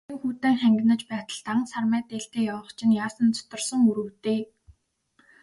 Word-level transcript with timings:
Өвлийн 0.03 0.21
хүйтэн 0.21 0.55
хангинаж 0.61 1.01
байтал, 1.11 1.39
дан 1.47 1.59
сармай 1.71 2.01
дээлтэй 2.09 2.43
явах 2.53 2.69
чинь 2.77 2.97
яасан 3.05 3.27
зутарсан 3.37 3.81
үр 3.89 3.97
вэ 4.05 4.11
дээ. 4.25 4.41